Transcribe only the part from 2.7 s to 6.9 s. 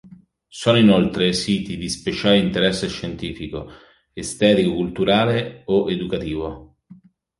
scientifico, estetico culturale o educativo.